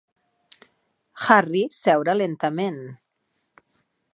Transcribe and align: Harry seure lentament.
Harry 1.25 1.61
seure 1.81 2.15
lentament. 2.17 2.81